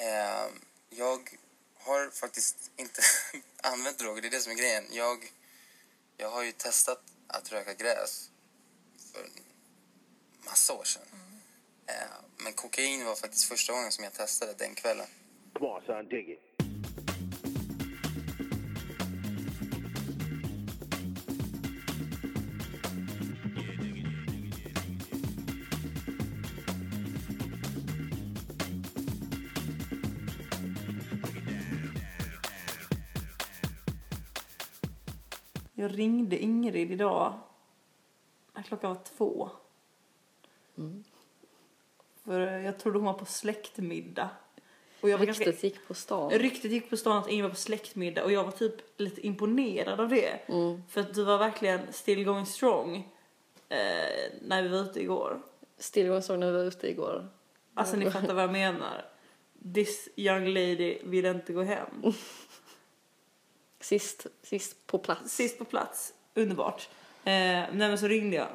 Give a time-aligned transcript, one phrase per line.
[0.00, 0.48] Eh,
[0.90, 1.38] jag
[1.78, 3.02] har faktiskt inte
[3.62, 4.84] använt droger, det är det som är grejen.
[4.90, 5.32] Jag,
[6.16, 8.30] jag har ju testat att röka gräs
[9.12, 9.30] för en
[10.44, 11.02] massa år sedan.
[11.86, 11.94] Eh,
[12.36, 15.06] men kokain var faktiskt första gången som jag testade den kvällen.
[15.52, 16.49] Come on, son, dig it.
[35.80, 37.40] Jag ringde Ingrid idag.
[38.54, 39.50] när Klockan var två.
[42.24, 44.28] För jag trodde hon var på släktmiddag.
[45.00, 45.44] Och jag var ganska...
[45.44, 46.30] Ryktet gick på stan.
[46.30, 50.00] Ryktet gick på stan att Ingrid var på släktmiddag och jag var typ lite imponerad
[50.00, 50.40] av det.
[50.88, 52.96] För att du var verkligen still going strong
[53.68, 53.78] eh,
[54.42, 55.42] när vi var ute igår.
[55.78, 57.28] Stillgång såg när vi var ute igår.
[57.74, 59.04] Alltså ni fattar vad jag menar.
[59.74, 61.88] This young lady vill inte gå hem.
[63.90, 65.34] Sist, sist på plats.
[65.34, 66.88] Sist på plats, underbart.
[67.24, 68.48] Eh, nej men så ringde jag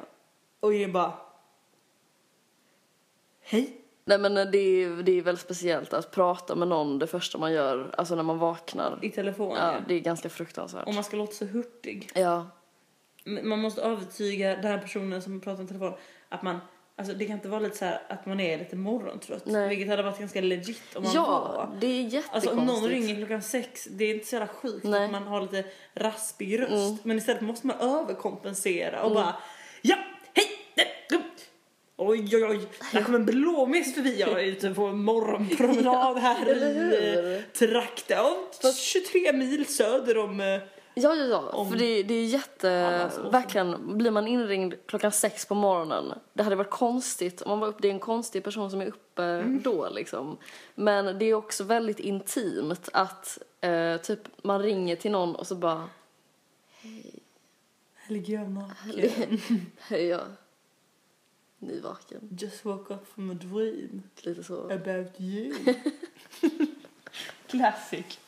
[0.60, 1.12] och Ingrid bara
[3.40, 3.76] Hej.
[4.04, 7.52] Nej men det är, det är väldigt speciellt att prata med någon det första man
[7.52, 8.98] gör, alltså när man vaknar.
[9.02, 9.78] I telefon Ja, ja.
[9.88, 10.86] det är ganska fruktansvärt.
[10.86, 12.10] Och man ska låta så hurtig.
[12.14, 12.46] Ja,
[13.24, 15.92] Man måste övertyga den här personen som pratar i telefon
[16.28, 16.60] att man
[16.98, 19.46] Alltså det kan inte vara lite så här att man är lite morgontrött.
[19.46, 19.68] Nej.
[19.68, 21.80] Vilket hade varit ganska legit om man ja var.
[21.80, 22.34] det är jättekonstigt.
[22.34, 25.04] Alltså om någon ringer klockan sex, det är inte så jävla sjukt Nej.
[25.04, 26.70] att man har lite raspig röst.
[26.72, 26.98] Mm.
[27.02, 29.36] Men istället måste man överkompensera och bara
[29.82, 29.96] Ja,
[30.34, 30.46] hej!
[31.10, 31.22] mm.
[31.96, 32.60] Oj, oj, oj.
[32.92, 34.20] Där kommer en blåmes förbi.
[34.20, 38.16] Jag är ute på en morgonpromenad här i eh, trakten.
[38.62, 40.60] Ja, 23 mil söder om...
[40.98, 41.38] Ja, ja, ja.
[41.52, 42.86] Om- För det, det är jätte...
[42.86, 46.12] Allas verkligen, blir man inringd klockan sex på morgonen.
[46.32, 47.78] Det hade varit konstigt om man var uppe.
[47.82, 49.62] Det är en konstig person som är uppe Mm.
[49.62, 50.36] då liksom.
[50.74, 55.54] Men det är också väldigt intimt att eh, typ man ringer till någon och så
[55.54, 55.88] bara
[57.94, 59.40] Här ligger jag naken.
[59.78, 60.20] Hej, jag
[61.58, 62.20] nyvaken.
[62.40, 64.70] Just woke up from a dream Lite så.
[64.70, 65.54] about you.
[67.48, 68.18] Classic.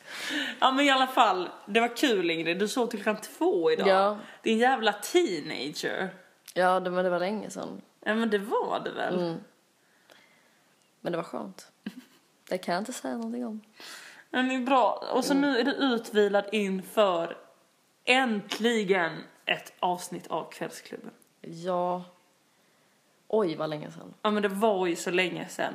[0.59, 2.59] Ja men i alla fall, det var kul Ingrid.
[2.59, 3.87] Du sov till klockan två idag.
[3.87, 4.17] Ja.
[4.43, 6.09] Din jävla teenager.
[6.53, 7.81] Ja, det, men det var länge sedan.
[8.05, 9.19] Ja men det var det väl?
[9.19, 9.37] Mm.
[11.01, 11.71] Men det var skönt.
[12.49, 13.61] Det kan jag inte säga någonting om.
[14.29, 15.09] Men det är bra.
[15.13, 15.41] Och så Mm.
[15.51, 17.37] nu är du utvilad inför
[18.05, 21.11] äntligen ett avsnitt av Kvällsklubben.
[21.41, 22.03] Ja.
[23.27, 24.13] Oj, vad länge sedan.
[24.21, 25.73] Ja men det var ju så länge sedan.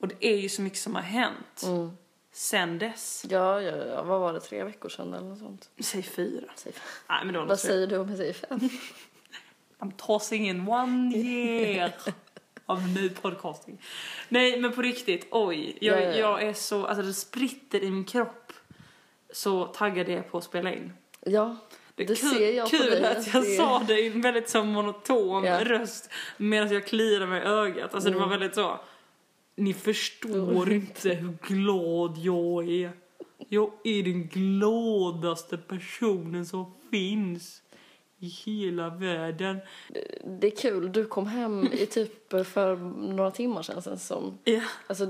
[0.00, 1.96] Och det är ju så mycket som har hänt Mm.
[2.32, 3.24] Sen dess.
[3.28, 4.40] Ja, ja, ja, vad var det?
[4.40, 5.70] Tre veckor sedan eller något sånt?
[5.80, 6.46] Säg fyra.
[6.56, 6.72] Säg
[7.08, 8.58] Nej men det Vad säger du om jag säger fem?
[9.78, 11.92] I'm tossing in one year
[12.66, 13.80] av ny podcasting.
[14.28, 15.78] Nej men på riktigt, oj.
[15.80, 16.16] Jag, Ja, ja, ja.
[16.18, 18.52] jag är så, alltså det spritter i min kropp.
[19.32, 20.92] Så taggad jag är på att spela in.
[21.20, 21.56] Ja,
[21.94, 23.04] Det det kul, ser jag på kul dig.
[23.16, 25.64] att jag Det- sa det i en väldigt så monoton Ja.
[25.64, 27.94] röst medan jag kliade mig i ögat.
[27.94, 28.28] Alltså det Mm.
[28.28, 28.80] var väldigt så.
[29.54, 32.92] Ni förstår inte hur glad jag är.
[33.48, 37.62] Jag är den gladaste personen som finns
[38.18, 39.58] i hela världen.
[40.40, 42.76] Det är kul, du kom hem i typ för
[43.16, 44.38] några timmar sedan det som.
[44.44, 45.04] Ja, Alltså,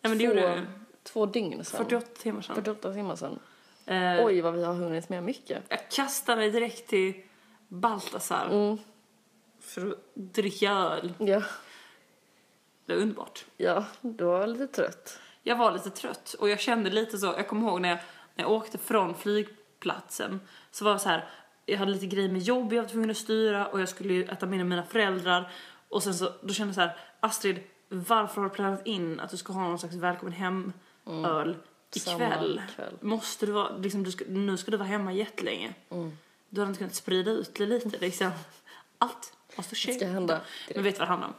[0.00, 0.66] ja men det två, gjorde du.
[1.02, 1.78] två dygn sedan.
[1.78, 2.54] 48 timmar sedan.
[2.56, 3.38] 48 timmar sedan.
[3.86, 5.62] Eh, Oj, vad vi har hunnit med mycket.
[5.68, 7.14] Jag kastade mig direkt till
[7.68, 8.78] Baltasar Mm,
[9.60, 11.12] för att dricka öl.
[11.18, 11.42] ja,
[12.86, 13.44] Det var underbart.
[13.56, 15.18] ja, du var lite trött.
[15.42, 17.98] Jag var lite trött och jag kände lite så, jag kommer ihåg när jag,
[18.34, 21.28] när jag åkte från flygplatsen så var det så här,
[21.66, 24.24] jag hade lite grejer med jobb jag var tvungen att styra och jag skulle ju
[24.24, 25.52] äta middag med mina föräldrar
[25.88, 29.30] och sen så, då kände jag så här, Astrid, varför har du planerat in att
[29.30, 30.72] du ska ha någon slags välkommen hem
[31.06, 31.56] öl
[31.90, 32.62] Samma ikväll?
[32.76, 32.98] kväll.
[33.00, 35.74] Måste du vara, liksom, du ska, nu ska du vara hemma jättelänge.
[36.48, 38.30] Du hade inte kunnat sprida ut det lite liksom.
[38.98, 39.94] Allt måste ske.
[39.94, 40.40] ska hända
[40.74, 41.34] Men vet du vad det handlar om?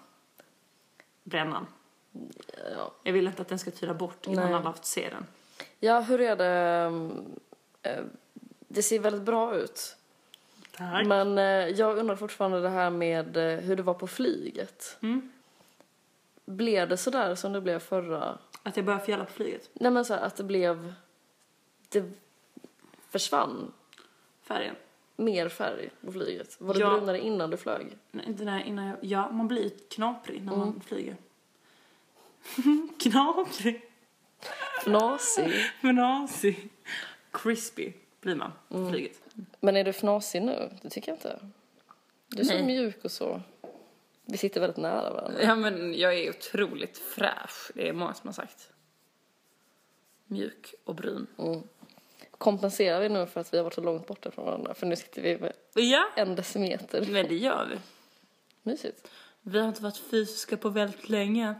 [1.28, 1.68] Brännan.
[2.76, 2.92] Ja.
[3.04, 4.54] Jag vill inte att den ska tyda bort innan Nej.
[4.54, 5.26] alla har fått se den.
[5.80, 6.54] ja, hur är det?
[7.82, 8.04] Eh,
[8.68, 9.96] Det ser väldigt bra ut.
[10.72, 11.06] Tack.
[11.08, 14.98] Men eh, jag undrar fortfarande det här med eh, hur det var på flyget.
[15.02, 15.32] Mm.
[16.46, 18.38] Blev det sådär som det blev förra?
[18.64, 19.70] Att jag börjar fjälla på flyget.
[19.74, 20.94] Nej men så här, att det blev...
[21.90, 22.12] Det
[23.10, 23.72] försvann
[24.42, 24.76] Färgen.
[25.16, 26.56] mer färg på flyget.
[26.62, 26.90] Var det Ja.
[26.90, 27.98] brunare innan du flög?
[28.12, 30.82] Nej, innan jag, ja, man blir knaprig när man Mm.
[30.82, 31.16] flyger.
[33.00, 33.82] knaprig.
[34.84, 35.52] Fnasig.
[35.82, 36.70] Fnasig.
[37.32, 38.92] Crispy blir man på Mm.
[38.92, 39.20] flyget.
[39.60, 40.70] Men är du fnasig nu?
[40.82, 41.40] Det tycker jag inte.
[42.28, 42.66] Du är så Nej.
[42.66, 43.42] mjuk och så.
[44.26, 45.42] Vi sitter väldigt nära varandra.
[45.44, 47.72] Ja men jag är otroligt fräsch.
[47.76, 48.70] Det är många som har sagt.
[50.28, 51.28] mjuk och brun.
[52.32, 54.74] Kompenserar vi nu för att vi har varit så långt borta från varandra?
[54.74, 57.06] För nu sitter vi med Ja, en decimeter.
[57.12, 57.78] men det gör vi.
[58.64, 59.08] Mysigt.
[59.42, 61.56] Vi har inte varit fysiska på väldigt länge.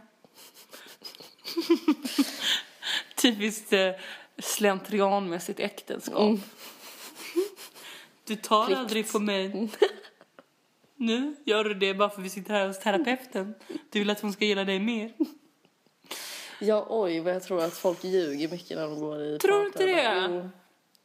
[3.16, 3.90] Typiskt eh,
[4.38, 6.38] slentrianmässigt äktenskap.
[8.24, 8.78] Du tar Plikt.
[8.78, 9.70] aldrig på mig.
[11.00, 13.54] Nu gör du det bara för att vi sitter här hos terapeuten.
[13.90, 15.12] Du vill att hon ska gilla dig mer.
[16.60, 19.66] Ja, oj vad jag tror att folk ljuger mycket när de går i Tror du
[19.66, 20.28] inte det?
[20.30, 20.50] Jo.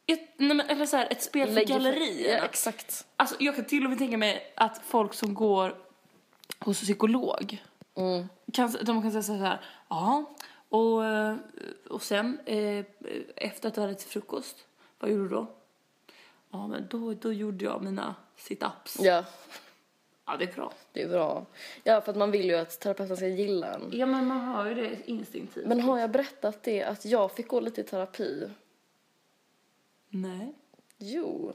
[0.06, 2.38] Ett, nej, men, eller så här, ett spel för- gallerierna.
[2.38, 3.06] Ja, exakt.
[3.16, 5.74] Alltså, jag kan till och med tänka mig att folk som går
[6.58, 7.62] hos psykolog
[7.94, 8.28] Mm.
[8.52, 10.24] kan, de kan säga så här, ja,
[10.68, 11.36] och, eh,
[11.90, 12.84] och sen eh,
[13.36, 14.66] efter att du hade ätit frukost,
[14.98, 15.46] vad gjorde du då?
[16.50, 18.96] Ja, men då, då gjorde jag mina sit-ups.
[19.00, 19.24] Ja,
[20.26, 20.72] Ja, det är bra.
[20.92, 21.46] det är bra.
[21.84, 23.90] Ja, för att man vill ju att terapeuten ska gilla en.
[23.92, 25.66] Ja, men man har ju det instinktivt.
[25.66, 28.50] Men har jag berättat det att jag fick gå lite i terapi?
[30.08, 30.54] Nej.
[30.98, 31.52] Jo,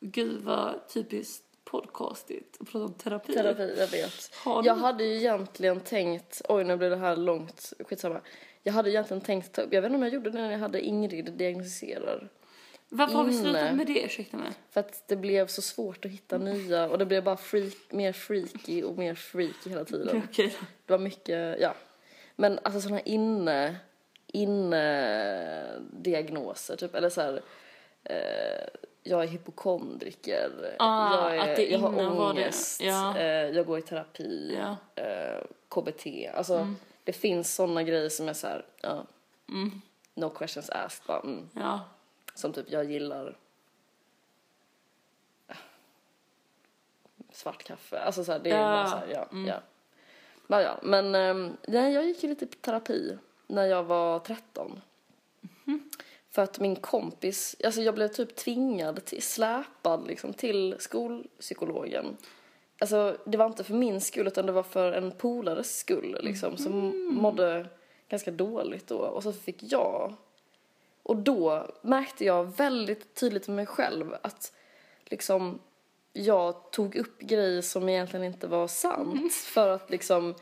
[0.00, 3.34] Gud vad typiskt podcastigt att prata om terapi.
[3.34, 4.34] terapi, jag vet.
[4.34, 4.68] Har du?
[4.68, 8.20] Jag hade ju egentligen tänkt, oj nu blir det här långt, skitsamma.
[8.62, 10.58] Jag hade egentligen tänkt ta upp, jag vet inte om jag gjorde det när jag
[10.58, 12.28] hade Ingrid diagnostiserar.
[12.88, 14.50] Varför har vi slutat med det, ursäkta mig?
[14.70, 18.12] För att det blev så svårt att hitta nya och det blev bara freak, mer
[18.12, 20.22] freaky och mer freaky hela tiden.
[20.30, 20.66] Okej då.
[20.86, 21.74] Det var mycket, ja.
[22.36, 23.76] Men alltså sådana inne,
[24.26, 27.42] inne diagnoser typ, eller så här,
[28.04, 28.68] eh,
[29.02, 33.18] jag är hypokondriker, Ah, jag, är, jag har ångest, Ja.
[33.18, 35.02] eh, jag går i terapi, Ja.
[35.02, 36.06] eh, KBT.
[36.34, 36.76] Alltså Mm.
[37.04, 39.04] det finns sådana grejer som är så här, ja,
[40.14, 41.48] no questions asked, bara, mm.
[41.54, 41.80] Ja.
[42.34, 43.36] som typ jag gillar
[45.48, 45.56] äh,
[47.32, 47.98] svart kaffe.
[48.00, 49.60] Alltså så här, det är bara så här, ja, ja.
[50.46, 50.78] Men, ja.
[50.82, 54.80] Men ehm, nej, jag gick ju lite i terapi när jag var 13.
[56.32, 62.16] För att min kompis, alltså jag blev typ tvingad, till, släpad liksom till skolpsykologen.
[62.78, 66.56] Alltså det var inte för min skull utan det var för en polares skull liksom
[66.56, 67.66] som mådde
[68.08, 68.98] ganska dåligt då.
[68.98, 70.14] Och så fick jag
[71.02, 74.52] och då märkte jag väldigt tydligt med mig själv att
[75.04, 75.58] liksom
[76.12, 80.34] jag tog upp grejer som egentligen inte var sant för att liksom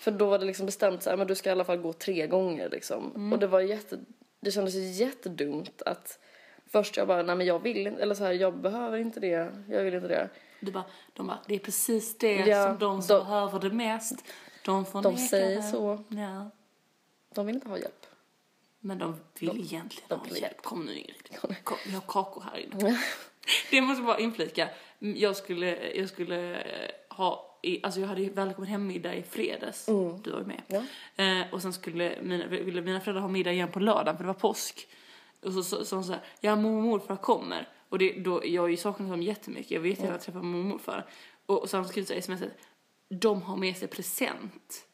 [0.00, 1.92] för då var det liksom bestämt så här, men du ska i alla fall gå
[1.92, 3.32] tre gånger liksom.
[3.32, 3.98] Och det var jätte,
[4.40, 6.18] det kändes jättedumt att
[6.66, 9.52] först jag bara, nej men jag vill inte, eller så här, jag behöver inte det,
[9.68, 10.28] jag vill inte det.
[10.60, 13.70] Du bara, de bara, det är precis det Ja, som de som de- behöver det
[13.70, 14.24] mest.
[14.64, 15.62] De får De säger det.
[15.62, 16.04] så.
[16.08, 16.50] Ja.
[17.34, 18.06] De vill inte ha hjälp.
[18.80, 20.62] Men de vill egentligen de ha vill hjälp.
[20.62, 21.28] Kom nu Ingrid.
[21.64, 23.00] Kom, jag har kakor här inne.
[23.70, 24.68] Det måste jag bara inflika.
[24.98, 29.22] Jag skulle, jag skulle eh, ha, i, alltså jag hade ju välkommen hem middag i
[29.22, 29.88] fredags.
[30.22, 30.62] Du var ju med.
[30.66, 30.82] Ja.
[31.24, 34.28] Eh, och sen skulle mina, ville mina föräldrar ha middag igen på lördagen för det
[34.28, 34.88] var påsk.
[35.42, 37.68] Och så sa så, så, här, ja mormor och morfar kommer.
[37.88, 39.70] Och det, då, jag har ju saknat dem jättemycket.
[39.70, 41.06] Jag vet ju att jag träffar mormor och morfar.
[41.46, 42.58] Och, och så har de skrivit smset.
[43.08, 44.86] De har med sig present.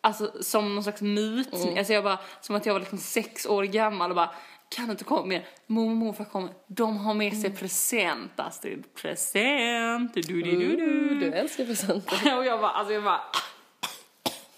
[0.00, 1.78] Alltså som någon slags mutning.
[1.78, 4.30] Alltså jag bara, som att jag var liksom sex år gammal och bara
[4.68, 5.48] kan inte komma mer?
[5.66, 6.52] Mormor och morfar kommer.
[6.66, 8.94] De har med sig present Astrid.
[8.94, 10.14] Present!
[10.14, 11.20] Du, du, du, du.
[11.20, 12.36] Du älskar presenter.
[12.38, 13.20] Och jag bara, alltså jag bara.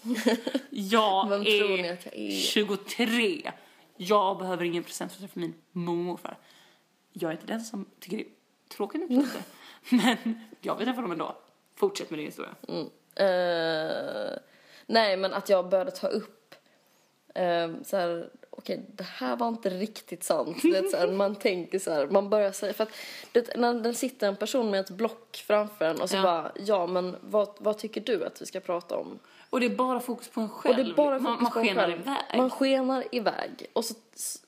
[0.69, 2.31] Jag Vem tror ni är att jag är?
[2.31, 3.51] 23.
[3.97, 6.37] Jag behöver ingen present för att träffa min mormor och morfar.
[7.13, 8.29] Jag är inte den som tycker det är
[8.69, 9.43] tråkigt med presenter.
[9.89, 11.37] Men jag vill träffa dem ändå.
[11.75, 12.55] Fortsätt med din historia.
[13.15, 14.37] Eh,
[14.85, 16.55] nej, men att jag började ta upp
[17.39, 20.57] uh, så här, okej, det här var inte riktigt sant.
[20.63, 22.89] Det så här, man tänker så här, man börjar säga, för att
[23.31, 26.23] det, när det sitter en person med ett block framför en och så Ja.
[26.23, 29.19] bara, ja men vad, vad tycker du att vi ska prata om?
[29.49, 30.77] Och det är bara fokus på en själv.
[30.77, 32.01] Och det är bara man, fokus man på en skenar själv.
[32.01, 32.37] iväg.
[32.37, 33.65] Man skenar iväg.
[33.73, 33.93] Och så,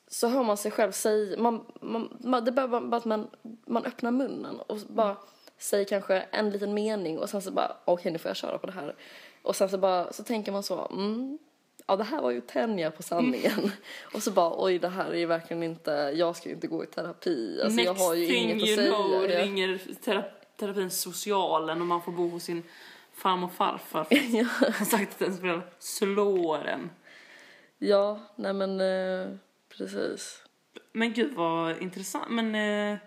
[0.07, 3.27] så hör man sig själv säga, man, man, man, det är bara att man,
[3.65, 5.15] man öppnar munnen och bara
[5.57, 8.67] säger kanske en liten mening och sen så bara, okej nu får jag köra på
[8.67, 8.95] det här.
[9.41, 11.37] Och sen så bara, så tänker man så, mm,
[11.91, 13.71] ja det här var ju tänja på sanningen.
[14.13, 16.83] och så bara, oj det här är ju verkligen inte, jag ska ju inte gå
[16.83, 17.59] i terapi.
[17.63, 18.91] Alltså Next jag har ju thing inget att you säga.
[18.91, 20.23] know Jag- ringer tera,
[20.59, 22.63] terapin socialen och man får bo hos sin
[23.13, 24.07] farmor och farfar
[24.59, 26.89] han har sagt att ens föräldrar slår en.
[27.77, 29.27] Ja, nej men eh,
[29.77, 30.41] precis.
[30.93, 32.25] Men gud vad intressant.
[32.29, 32.55] Men
[32.91, 32.97] eh,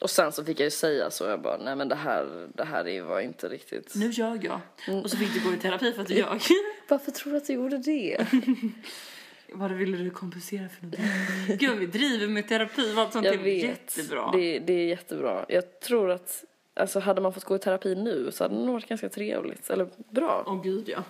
[0.00, 2.64] Och sen så fick jag ju säga så, jag bara, nej men det här, det
[2.64, 3.94] här är- var inte riktigt.
[3.94, 4.60] nu ljög jag.
[4.88, 5.00] Mm.
[5.02, 6.40] Och så fick du gå i terapi för att du ljög.
[6.90, 8.26] Varför tror du att jag gjorde det?
[9.52, 11.56] Vad ville du kompensera för någonting?
[11.58, 12.94] Gud vi driver med terapi.
[12.94, 13.62] Vad sånt Jag är vet.
[13.62, 14.30] jättebra.
[14.32, 15.46] Det, det är jättebra.
[15.48, 16.44] Jag tror att,
[16.74, 19.70] alltså hade man fått gå i terapi nu så hade det nog varit ganska trevligt.
[19.70, 20.44] Eller bra.
[20.46, 21.04] Åh gud ja.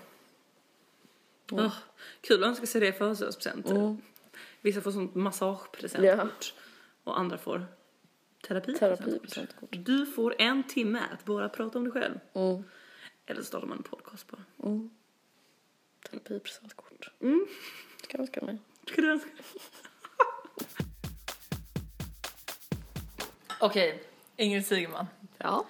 [1.52, 1.72] Åh,
[2.20, 3.96] kul att önska sig det i födelsedagspresenter.
[4.60, 6.54] Vissa får sånt massagepresentkort.
[7.04, 7.66] Och andra får
[8.48, 9.68] terapipresentkort.
[9.70, 12.18] Du får en timme att bara prata om dig själv.
[12.34, 12.62] Mm.
[13.26, 14.42] Eller startar man en podcast bara.
[16.02, 17.10] Terapipresentkort.
[17.20, 17.46] Mm.
[18.02, 18.58] Ska jag önska mig.
[18.86, 19.30] Ska du önska
[23.60, 24.02] Okej,
[24.36, 25.06] Ingrid Sigeman.
[25.38, 25.64] Ja.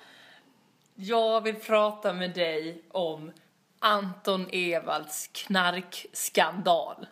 [0.95, 3.33] Jag vill prata med dig om
[3.79, 7.07] Anton Ewalds knarkskandal.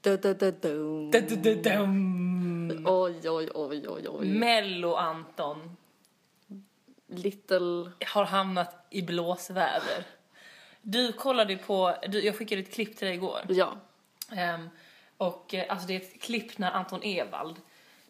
[0.00, 1.10] Du, du, du, du.
[1.10, 2.86] Du-du-du-dum.
[2.86, 4.26] Oj, oj, oj, oj, oj.
[4.26, 5.76] Mello-Anton
[7.06, 7.92] Little...
[8.06, 10.06] har hamnat i blåsväder.
[10.88, 13.40] Du kollade ju på, du, jag skickade ett klipp till dig igår.
[13.48, 13.72] Ja.
[14.32, 14.70] Ehm,
[15.16, 17.56] och eh, alltså det är ett klipp när Anton Ewald,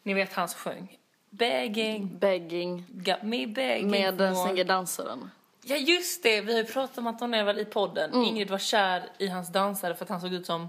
[0.02, 0.99] ni vet han som sjöng
[1.30, 2.85] Begging, Begging.
[2.88, 5.30] got me begging Med for den more." snygga dansaren.
[5.64, 8.11] Ja just det, vi har ju pratat om Anton Ewald i podden.
[8.12, 8.25] Mm.
[8.25, 10.68] Ingrid var kär i hans dansare för att han såg ut som,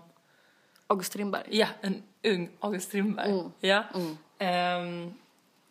[0.87, 1.43] August Strindberg.
[1.49, 3.31] ja, en ung August Strindberg.
[3.31, 3.51] Mm.
[3.59, 3.83] Ja.
[4.39, 5.13] Ehm,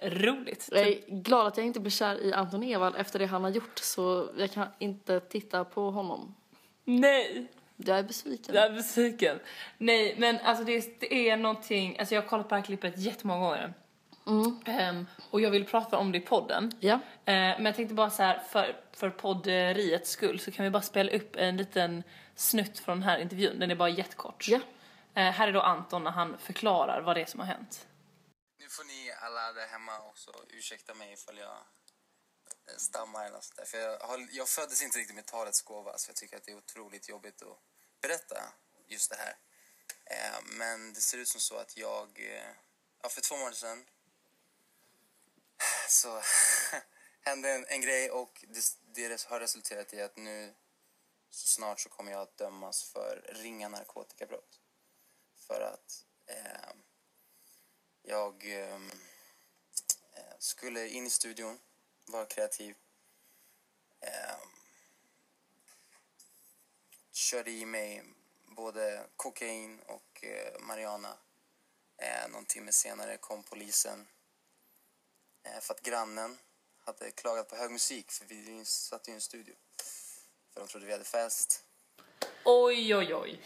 [0.03, 0.69] roligt.
[0.73, 3.51] Jag är glad att jag inte blev kär i Anton Ewald efter det han har
[3.51, 6.35] gjort så jag kan inte titta på honom.
[6.85, 7.47] Nej!
[7.77, 8.55] Jag är besviken.
[8.55, 9.39] Jag är besviken.
[9.79, 12.99] Nej, men alltså det, det är någonting, alltså jag har kollat på det här klippet
[12.99, 13.75] jättemånga gånger.
[14.67, 16.73] Ehm, och jag vill prata om det i podden.
[16.81, 16.95] Ja.
[16.95, 20.83] Eh, men jag tänkte bara så här, för, för podderiets skull så kan vi bara
[20.83, 22.03] spela upp en liten
[22.35, 23.59] snutt från den här intervjun.
[23.59, 24.47] Den är bara jättekort.
[24.49, 24.61] Ja.
[25.15, 27.87] Eh, här är då Anton när han förklarar vad det är som har hänt.
[28.77, 31.57] Nu får ni alla där hemma också ursäkta mig ifall jag
[32.67, 33.65] eh, stammar eller något sånt där.
[33.65, 36.53] För jag, har, jag föddes inte riktigt med talets gåva så jag tycker att det
[36.53, 37.59] är otroligt jobbigt att
[38.01, 38.53] berätta
[38.87, 39.37] just det här.
[40.05, 42.51] Eh, men det ser ut som så att jag, eh,
[43.03, 43.87] ja för två månader sedan
[45.89, 46.23] så
[47.21, 50.55] hände en, en grej och det, det har resulterat i att nu
[51.31, 54.61] så snart så kommer jag att dömas för ringa narkotikabrott.
[55.47, 56.86] För att eh,
[58.09, 58.91] jag ehm,
[60.15, 61.59] eh, skulle in i studion,
[62.05, 62.75] vara kreativ.
[64.01, 64.49] Ehm,
[67.13, 68.03] körde i mig
[68.45, 71.17] både kokain och eh, marijuana.
[71.97, 74.07] Eh, någon timme senare kom polisen
[75.43, 76.39] eh, för att grannen
[76.85, 79.55] hade klagat på hög musik för vi satt i en studio.
[80.53, 81.65] För de trodde vi hade fest.
[82.45, 83.41] Oj, oj, oj.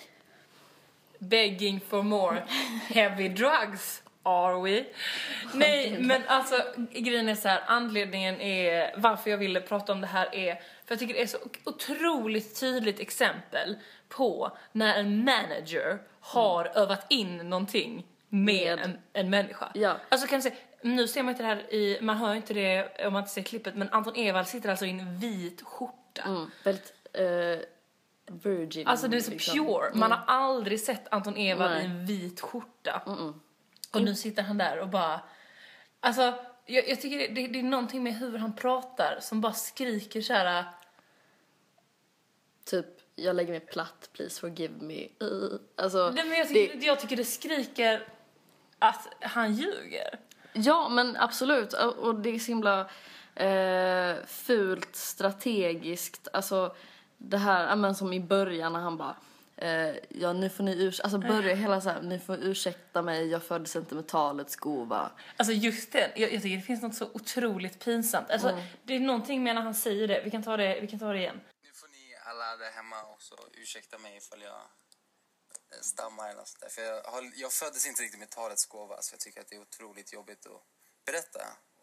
[1.19, 2.41] Begging for more
[2.89, 4.85] heavy drugs, are we?
[5.55, 10.07] Nej, men alltså grejen är så här, anledningen är varför jag ville prata om det
[10.07, 13.77] här är för jag tycker det är så otroligt tydligt exempel
[14.09, 19.71] på när en manager har övat in någonting med, en, en människa.
[19.75, 19.97] Ja.
[20.09, 23.07] Alltså kan jag säga, nu ser man inte det här i, man hör inte det
[23.07, 26.23] om man inte ser klippet, men Anton Ewald sitter alltså i en vit skjorta.
[26.27, 26.51] Mm.
[26.65, 27.25] Väldigt eh,
[28.43, 28.87] virgin.
[28.87, 29.67] Alltså det är så liksom.
[29.67, 29.91] pure.
[29.95, 33.03] Man har aldrig sett Anton Ewald i en vit skjorta.
[33.91, 35.21] Och nu sitter han där och bara...
[36.01, 36.35] Alltså,
[36.67, 40.21] jag, jag tycker det, det, det är någonting med hur han pratar som bara skriker
[40.21, 40.65] så här.
[42.65, 45.09] Typ, jag lägger mig platt, please forgive me.
[45.27, 48.09] Uh, alltså, Nej, men jag, tycker, det, jag tycker det skriker
[48.79, 50.19] att han ljuger.
[50.53, 51.73] ja, men absolut.
[51.73, 52.91] Och det är så himla
[53.35, 56.29] eh, fult, strategiskt.
[56.33, 56.75] Alltså,
[57.17, 59.17] det här, men som i början när han bara
[59.61, 63.29] eh, ja, nu får ni ursäkta, alltså börjar hela så här, ni får ursäkta mig,
[63.29, 65.13] jag föddes inte med talets gåva.
[65.37, 68.31] Alltså just det, jag, jag tycker det finns något så otroligt pinsamt.
[68.31, 70.99] Alltså, Det är någonting med när han säger det, vi kan ta det, vi kan
[70.99, 71.41] ta det igen.
[71.63, 76.49] Nu får ni alla där hemma också ursäkta mig ifall jag eh, stammar eller något
[76.49, 76.69] sånt där.
[76.69, 79.57] För jag, har, jag föddes inte riktigt med talets gåva så jag tycker att det
[79.57, 80.63] är otroligt jobbigt att
[81.07, 81.41] berätta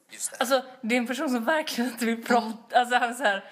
[0.10, 0.38] just det.
[0.38, 3.51] Alltså det är en person som verkligen inte vill prata, alltså han är så här.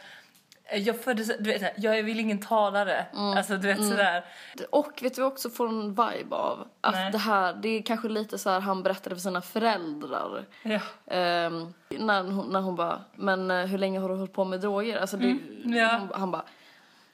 [0.73, 3.05] Jag föddes, du vet, jag är väl ingen talare.
[3.13, 4.25] Alltså du vet sådär.
[4.69, 6.67] Och vet du också får en vibe av?
[6.81, 7.11] Att Nej.
[7.11, 10.45] det här, det är kanske lite så här han berättade för sina föräldrar.
[10.63, 10.79] Ja.
[11.07, 14.61] Ehm, när, hon, när hon bara, men eh, hur länge har du hållit på med
[14.61, 14.97] droger?
[14.97, 15.97] Alltså det, ja.
[15.99, 16.45] hon, han bara,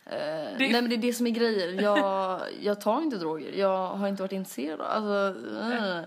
[0.05, 1.81] eh, nej men det är det som är grejer.
[1.81, 3.51] Jag, jag tar inte droger.
[3.53, 4.81] Jag har inte varit intresserad.
[4.81, 5.35] Alltså,
[5.71, 6.03] eh.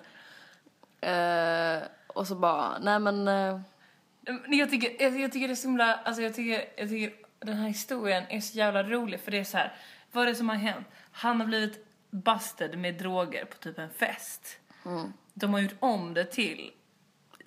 [1.05, 3.61] Eh, och så bara, nej men, eh,
[4.27, 7.24] Men Jag tycker, jag, jag tycker det är så himla, alltså jag tycker, jag tycker
[7.45, 9.77] den här historien är så jävla rolig för det är så här,
[10.13, 10.87] vad är det som har hänt?
[11.13, 14.59] Han har blivit busted med droger på typ en fest.
[15.35, 16.73] De har gjort om det till,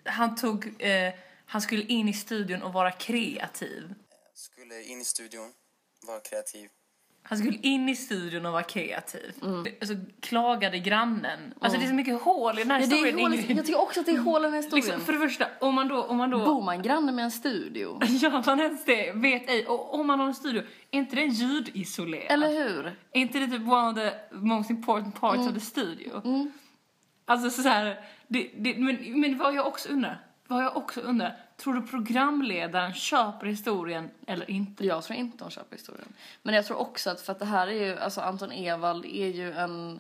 [0.06, 1.13] han tog, eh,
[1.46, 3.94] han skulle in i studion och vara kreativ.
[4.34, 5.54] Skulle in i studion,
[6.08, 6.70] vara kreativ.
[7.29, 9.34] Han skulle in i studion och vara kreativ.
[9.43, 9.65] Mm.
[9.81, 11.53] Alltså, klagade grannen.
[11.62, 13.19] Alltså det är så mycket hål i den här Ja, historien.
[13.19, 14.86] hål, jag tycker också att det är hål i den här historien.
[14.86, 16.03] liksom, för det första, om man då...
[16.03, 18.00] Om man då Bor man granne med en studio?
[18.07, 19.12] Gör man ens det?
[19.12, 19.65] Vet ej.
[19.65, 22.31] Och om man har en studio, är inte den ljudisolerad?
[22.31, 22.86] Eller hur?
[23.12, 25.48] Är inte det typ one of the most important parts Mm.
[25.48, 26.22] of the studio?
[27.25, 31.36] Alltså så här, det, det, men, men vad jag också undrar, vad jag också undrar,
[31.58, 34.86] tror du programledaren köper historien eller inte?
[34.86, 36.14] Jag tror inte hon köper historien.
[36.44, 39.28] Men jag tror också att för att det här är ju, alltså Anton Ewald är
[39.28, 40.00] ju en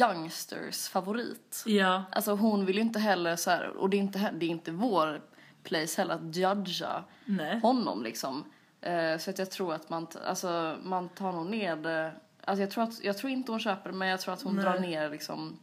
[0.00, 1.62] youngsters favorit.
[1.66, 2.04] Ja.
[2.12, 4.70] Alltså hon vill ju inte heller så här, och det är inte, det är inte
[4.70, 5.22] vår
[5.62, 7.60] place heller att judga Nej.
[7.60, 8.44] honom liksom.
[8.80, 12.12] Eh, så att jag tror att man, alltså man tar nog ner det.
[12.44, 14.56] Alltså jag tror, att, jag tror inte hon köper det men jag tror att hon
[14.56, 14.64] Nej.
[14.64, 15.58] drar ner liksom.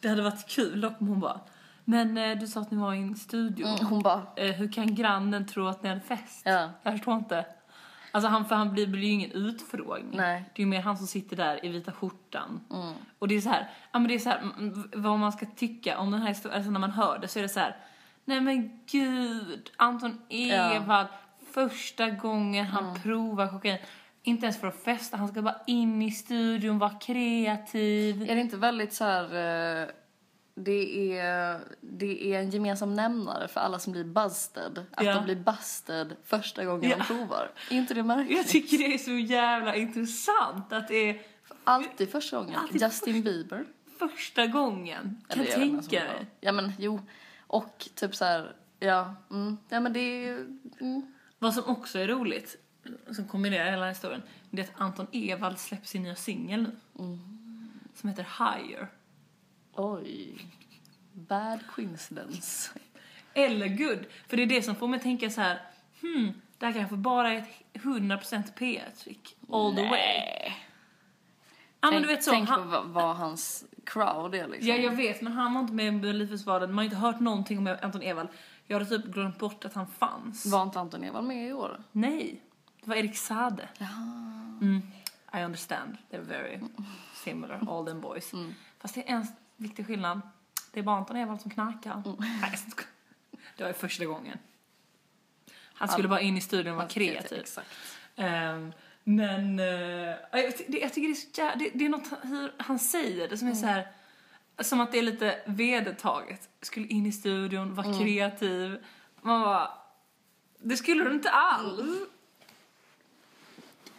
[0.00, 1.40] Det hade varit kul dock om hon bara,
[1.84, 3.66] men eh, du sa att ni var i en studio.
[3.66, 6.42] Mm, hon bara, Eh, hur kan grannen tro att ni hade fest?
[6.44, 6.70] ja.
[6.82, 7.46] Jag förstår inte.
[8.12, 10.16] Alltså han, för han blir, blir ju ingen utfrågning.
[10.16, 10.44] Nej.
[10.54, 12.60] Det är ju mer han som sitter där i vita skjortan.
[12.72, 12.94] Mm.
[13.18, 14.40] Och det är så här, ja men det är så här,
[14.96, 17.42] vad man ska tycka om den här historien, alltså när man hör det så är
[17.42, 17.76] det så här,
[18.24, 21.08] nej men gud, Anton Ewald,
[21.52, 23.02] första gången han Mm.
[23.02, 23.78] provar kokain,
[24.22, 28.22] inte ens för att festa, han ska bara in i studion, vara kreativ.
[28.30, 29.24] Är det inte väldigt så här...
[29.82, 29.88] eh,
[30.56, 34.86] Det är, det är en gemensam nämnare för alla som blir busted.
[34.90, 35.14] Att Ja.
[35.14, 36.96] de blir busted första gången Ja.
[36.96, 37.50] de provar.
[37.70, 38.36] Är inte det märkligt?
[38.38, 41.22] Jag tycker det är så jävla intressant att det är
[41.64, 42.56] Alltid första gången.
[42.56, 43.64] Alltid Justin Bieber.
[43.98, 45.22] första gången.
[45.28, 46.26] Kan Eller tänka dig.
[46.40, 47.00] Ja men jo.
[47.46, 49.14] Och typ så här, ja.
[49.30, 50.32] Mm, ja men det är.
[50.80, 51.12] Mm.
[51.38, 52.56] Vad som också är roligt,
[53.12, 57.18] som kombinerar hela historien, det är att Anton Ewald släpper sin nya singel nu.
[57.94, 58.88] Som heter Higher.
[59.76, 60.46] Oj.
[61.12, 62.70] Bad coincidence.
[63.34, 65.60] Eller good, för det är det som får mig tänka så här,
[66.00, 69.36] hmm, det här kanske bara är ett 100% PR-trick.
[69.52, 70.52] All the way.
[71.80, 74.68] Ja men du vet så, tänk han, på vad, hans crowd är liksom.
[74.68, 77.58] ja jag vet men han var inte med i Melodifestivalen, man har inte hört någonting
[77.58, 78.28] om Anton Ewald.
[78.66, 80.46] Jag hade typ glömt bort att han fanns.
[80.46, 81.82] Var inte Anton Ewald med i år?
[81.92, 82.40] Nej,
[82.80, 83.68] det var Erik Sade.
[83.78, 83.86] Ja.
[84.60, 84.82] Mm.
[85.34, 85.96] I understand.
[86.10, 86.60] They're very
[87.24, 88.32] similar, all them boys.
[88.78, 89.26] Fast det är en
[89.64, 90.20] viktig skillnad.
[90.72, 92.02] Det är bara Anton Ewald som knarkar.
[92.18, 92.88] Nej, jag skojar.
[93.56, 94.38] det var ju första gången.
[95.74, 97.38] Han skulle bara in i studion och vara kreativ.
[97.40, 97.68] Exakt.
[98.16, 98.72] Ehm,
[99.04, 99.66] men eh,
[100.32, 102.78] jag, ty- det, jag tycker det är så jä- det, det är något hur han
[102.78, 103.88] säger det som är så här
[104.62, 106.48] som att det är lite vedertaget.
[106.62, 108.84] Skulle in i studion, vara kreativ.
[109.20, 109.70] Man bara,
[110.58, 111.82] det skulle du inte alls.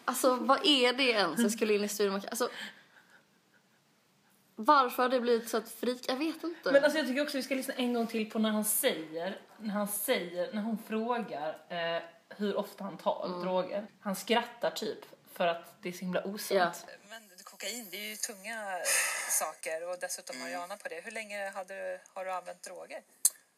[0.06, 1.40] Alltså vad är det ens?
[1.40, 2.22] Jag skulle in i studion.
[2.30, 2.50] Alltså,
[4.56, 6.06] varför har det blivit så att frik?
[6.08, 6.72] Jag vet inte.
[6.72, 9.42] Men alltså jag tycker också vi ska lyssna en gång till på när han säger,
[9.58, 13.88] när han säger, när hon frågar eh, hur ofta han tar droger.
[14.00, 15.00] Han skrattar typ
[15.34, 16.86] för att det är så himla osant.
[16.88, 16.94] Ja.
[17.10, 18.82] Men kokain, det är ju tunga
[19.30, 21.02] saker och dessutom marijuana på det.
[21.02, 23.04] Hur länge hade du, har du använt droger?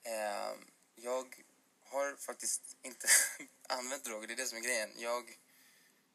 [0.03, 0.51] Eh,
[0.95, 1.35] jag
[1.83, 3.07] har faktiskt inte
[3.69, 4.89] använt droger, det är det som är grejen.
[4.97, 5.23] Jag,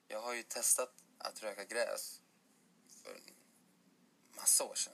[0.09, 2.21] jag har ju testat att röka gräs
[3.03, 3.17] för
[4.43, 4.93] massa år sedan.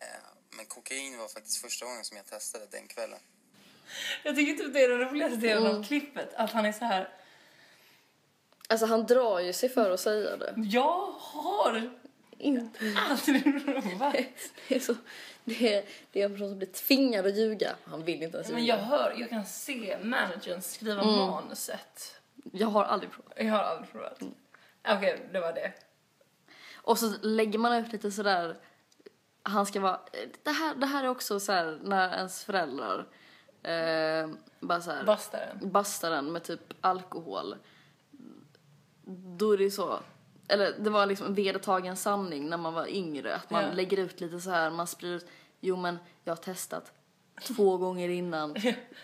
[0.00, 0.06] Eh,
[0.50, 3.18] men kokain var faktiskt första gången som jag testade den kvällen.
[4.22, 7.08] Jag tycker typ det är den roligaste delen av klippet, att han är så här.
[8.68, 10.54] Alltså han drar ju sig för att säga det.
[10.56, 11.90] jag har
[12.38, 12.94] Inte.
[13.10, 14.14] aldrig provat.
[14.68, 14.94] Det är, så,
[15.44, 17.76] det, är, det är en person som blir tvingad att ljuga.
[17.84, 18.76] Han vill inte ens Men ljuga.
[18.76, 22.20] jag hör, jag kan se managern skriva manuset.
[22.52, 23.32] Jag har aldrig provat.
[23.36, 24.18] Jag har aldrig provat.
[24.88, 25.72] Okej, det var det.
[26.84, 28.56] Och så lägger man ut lite sådär,
[29.42, 30.00] han ska vara,
[30.42, 33.06] det här, det här är också så här när ens föräldrar
[33.62, 35.58] eh, bara så här Bastaren.
[35.70, 37.56] bastar en med typ alkohol.
[39.38, 40.00] Då är det så,
[40.48, 43.72] eller det var liksom en vedertagen sanning när man var yngre, att man Ja.
[43.72, 45.26] lägger ut lite så här, man sprider ut,
[45.60, 46.92] jo men jag har testat
[47.42, 48.54] två gånger innan,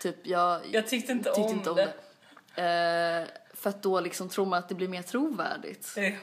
[0.01, 1.93] typ jag, Jag tyckte inte tyckte om inte om det.
[2.55, 3.27] det.
[3.31, 5.93] Eh, för att då liksom tror man att det blir mer trovärdigt.
[5.97, 6.13] Eh,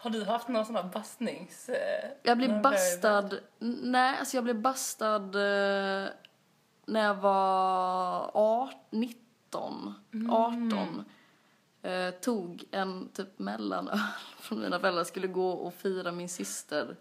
[0.00, 1.68] Har du haft någon sån här bastnings...
[1.68, 3.30] eh, Jag blev bastad,
[3.82, 6.08] nej alltså jag blev bastad eh,
[6.86, 9.94] när jag var art, 19,
[10.30, 11.04] 18.
[11.82, 13.98] Eh, tog en typ mellanöl
[14.40, 16.96] från mina föräldrar, skulle gå och fira min syster.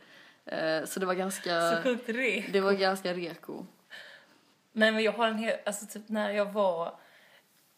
[0.46, 2.46] Eh, så det var ganska, Så sjukt re.
[2.54, 3.66] det var ganska reko.
[4.72, 7.00] Nej men jag har en hel, alltså typ när jag var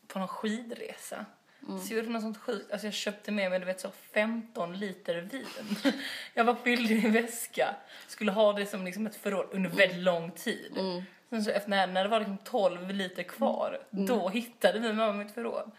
[0.08, 1.25] på någon skidresa.
[1.69, 1.82] Mm.
[1.82, 4.79] Så gjorde jag något sånt sjukt, alltså jag köpte med mig du vet så 15
[4.79, 5.45] liter vin.
[6.34, 7.75] jag var fyllde i en väska,
[8.08, 10.73] skulle ha det som liksom ett förråd under väldigt lång tid.
[10.77, 11.03] Mm.
[11.29, 15.13] Sen så efter när, när det var liksom 12 liter kvar, då hittade min mamma
[15.13, 15.71] mitt förråd.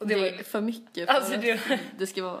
[0.00, 2.40] Och det, Det, var är för mycket för Alltså, det- det ska vara...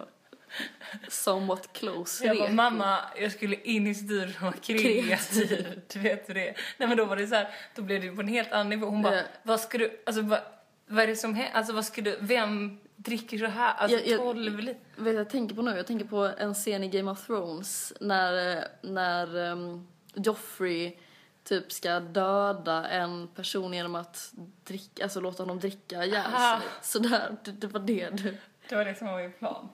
[1.08, 2.26] Somewhat close.
[2.26, 5.80] Jag bara, mamma, jag skulle in i studion och vara kreativ.
[5.92, 6.56] Du vet hur det är.
[6.78, 8.86] Nej men då var det så här, då blev det på en helt annan nivå.
[8.86, 10.40] Hon bara, vad ska du, alltså vad,
[10.86, 11.52] vad är det som händer?
[11.58, 13.74] Alltså vad du, vem dricker så här?
[13.74, 14.80] Alltså Jag- jag- 12 liter.
[14.96, 15.76] Vet jag tänker på nu?
[15.76, 20.96] Jag tänker på en scen i Game of Thrones när, när um, Joffrey
[21.44, 24.32] typ ska döda en person genom att
[24.64, 26.68] dricka, alltså låta honom dricka ihjäl sig.
[26.82, 28.36] Sådär, det, det var det du...
[28.68, 29.68] Det var det som var min plan.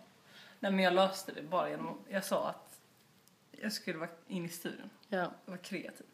[0.60, 2.78] Nej men jag löste det bara genom, jag sa att
[3.50, 6.06] jag skulle vara in i studion Ja, och vara kreativ.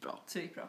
[0.00, 0.20] bra.
[0.26, 0.68] Så det gick bra.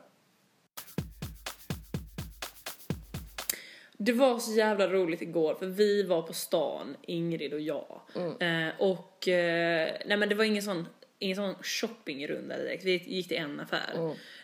[3.98, 8.02] Det var så jävla roligt igår för vi var på stan, Ingrid och jag.
[8.42, 10.88] Eh, och eh, nej men det var ingen sån,
[11.20, 12.84] ingen sån shoppingrunda direkt.
[12.86, 13.94] Vi gick till en affär.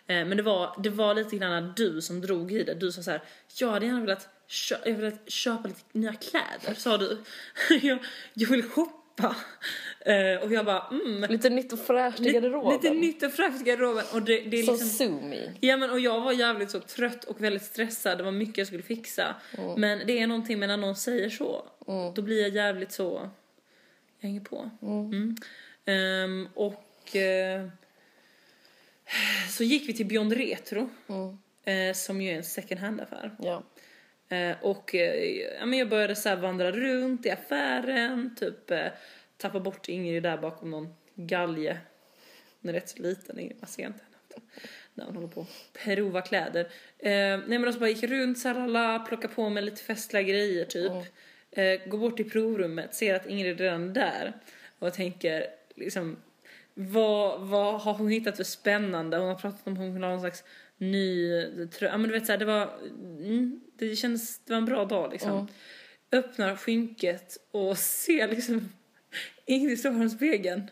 [0.08, 2.74] Eh, men det var, det var lite grann du som drog i det.
[2.74, 3.22] Du sa så här,
[3.60, 7.18] jag hade gärna velat, kö- jag velat köpa lite nya kläder, sa du.
[7.82, 8.00] jag,
[8.34, 9.00] jag vill shoppa.
[10.06, 11.32] Eh, och jag bara, mm.
[11.32, 12.74] Lite nytt och fräscht i Lite, garderoben.
[12.74, 14.04] lite nytt och fräscht i garderoben.
[14.14, 14.90] Och det, det är Som liksom...
[14.90, 15.52] Sumi.
[15.60, 18.68] Ja men och jag var jävligt så trött och väldigt stressad, det var mycket jag
[18.68, 19.36] skulle fixa.
[19.78, 21.66] Men det är någonting med när någon säger så,
[22.16, 23.30] då blir jag jävligt så,
[24.20, 24.70] jag hänger på.
[24.82, 25.36] Mm.
[25.86, 27.68] Ehm, och eh,
[29.50, 30.90] så gick vi till Beyond Retro,
[31.66, 33.36] eh, som ju är en second hand-affär.
[33.40, 33.64] Ja.
[34.30, 35.26] Eh, och eh,
[35.60, 38.88] ja, men jag började så vandra runt i affären, typ eh,
[39.38, 41.78] tappa bort Ingrid där bakom någon galge.
[42.62, 44.48] Hon är rätt så liten, Ingrid, man ser inte henne.
[44.94, 46.62] När hon håller på att prova kläder.
[47.00, 50.66] Eh, nej men alltså bara gick runt så alla, plocka på mig lite festliga grejer
[50.66, 50.92] typ.
[51.52, 54.34] Eh, går bort till provrummet, ser att Ingrid redan är där.
[54.80, 56.18] Och tänker liksom
[56.74, 59.18] vad, vad har hon hittat för spännande?
[59.18, 60.44] Hon har pratat om hon vill ha någon slags
[60.78, 61.92] ny tröja.
[61.92, 62.74] Ja men du vet såhär, det var,
[63.20, 65.48] mm, det kändes, det var en bra dag liksom.
[66.12, 68.70] Öppnar skynket och ser liksom
[69.46, 70.70] Ingrid spegeln.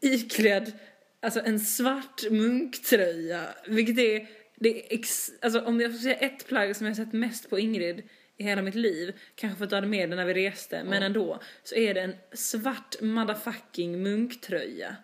[0.00, 0.72] Iklädd,
[1.20, 3.42] alltså en svart munktröja.
[3.66, 7.12] Vilket är, det är ex, alltså om jag får säga ett plagg som jag sett
[7.12, 8.02] mest på Ingrid
[8.36, 11.02] i hela mitt liv, kanske för att du hade med den när vi reste, men
[11.02, 14.96] ändå, så är det en svart motherfucking munktröja.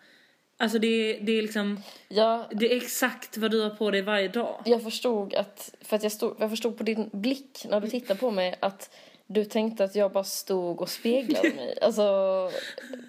[0.61, 4.29] Alltså det det är liksom, Ja, det är exakt vad du har på dig varje
[4.29, 4.63] dag.
[4.65, 8.21] jag förstod att, för att jag, stod, jag förstod på din blick när du tittade
[8.21, 8.91] på mig att
[9.27, 11.79] du tänkte att jag bara stod och speglade mig.
[11.83, 12.51] Alltså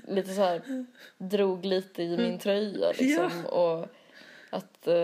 [0.07, 0.85] lite så här
[1.17, 3.87] drog lite i min tröja liksom och
[4.49, 4.95] att eh,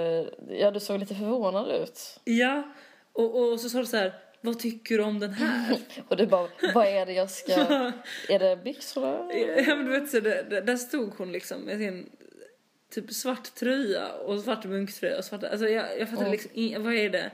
[0.59, 2.19] ja, du såg lite förvånad ut.
[2.23, 2.63] Ja,
[3.13, 5.77] och, och så sa du så här, vad tycker du om den här?
[6.07, 7.53] Och du bara, vad är det jag ska,
[8.29, 9.33] är det byxorna?
[9.67, 12.09] ja men du vet så där- där stod hon liksom med sin
[12.89, 16.93] typ svart tröja och svart munktröja och svart, alltså jag, jag fattar liksom in, vad
[16.93, 17.31] är det?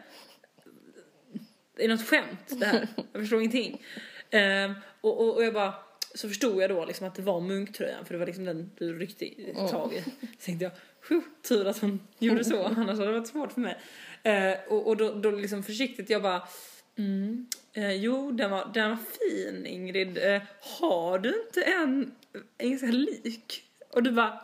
[1.78, 2.88] Är det något skämt det här?
[3.14, 3.82] Jag förstår ingenting.
[4.30, 5.74] Ehm, och, och, och jag bara,
[6.16, 9.00] så förstod jag då liksom att det var munktröjan för det var liksom den du
[9.00, 9.26] ryckte
[9.72, 10.04] tag i.
[10.40, 10.72] Så tänkte jag,
[11.08, 13.78] "Phew, tur att hon gjorde så, annars hade det varit svårt för mig.
[14.24, 16.48] Eh, och, och då, då liksom försiktigt jag bara,
[16.98, 20.42] mm, eh, jo den var, den var fin Ingrid, eh,
[20.80, 22.12] har du inte en,
[22.58, 23.64] en ganska lik?
[23.90, 24.42] Och du bara,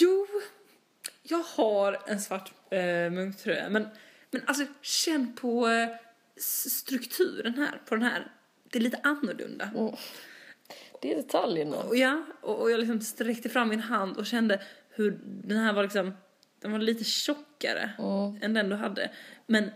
[0.00, 0.26] jo,
[1.22, 3.88] jag har en svart eh, munktröja men,
[4.30, 5.88] men alltså känn på eh,
[6.68, 8.32] strukturen här, på den här.
[8.70, 9.70] Det är lite annorlunda.
[11.02, 11.76] Det är detaljerna.
[11.76, 15.72] Och ja, och, och jag liksom sträckte fram min hand och kände hur den här
[15.72, 16.12] var liksom,
[16.60, 17.90] den var lite tjockare
[18.40, 19.10] än den du hade.
[19.46, 19.70] Men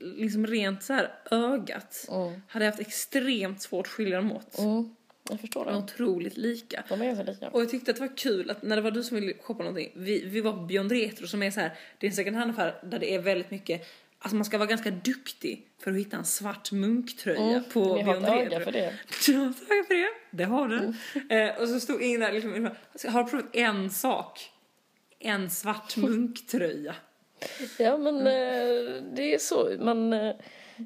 [0.00, 2.08] liksom rent så här ögat
[2.48, 4.58] hade jag haft extremt svårt att skilja dem åt.
[4.58, 4.96] Mm,
[5.30, 5.76] jag förstår det.
[5.76, 6.84] otroligt lika.
[6.88, 7.48] De är ganska lika.
[7.48, 9.62] Och jag tyckte att det var kul att när det var du som ville shoppa
[9.62, 12.36] någonting, vi, vi var på Beyond Retro som är så här, det är en second
[12.36, 13.86] hand-affär där det är väldigt mycket,
[14.18, 18.02] alltså man ska vara ganska duktig för att hitta en svart munktröja på Mm, Ni
[18.02, 18.56] har Beyond ett Retro.
[18.56, 18.94] öga för det.
[19.26, 20.76] Du har ett öga för det, det har du.
[20.78, 21.48] Mm.
[21.50, 24.50] Eh, och så stod ingen där liksom, "Alltså, har du provat en sak?
[25.18, 26.94] En svart munktröja.
[27.78, 29.76] Ja, men eh, det är så.
[29.80, 30.34] Man, eh,